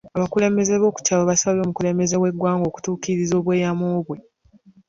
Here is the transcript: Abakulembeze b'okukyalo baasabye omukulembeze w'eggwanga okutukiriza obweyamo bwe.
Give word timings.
Abakulembeze 0.17 0.73
b'okukyalo 0.81 1.23
baasabye 1.29 1.61
omukulembeze 1.63 2.15
w'eggwanga 2.21 2.65
okutukiriza 2.69 3.33
obweyamo 3.39 3.87
bwe. 4.05 4.17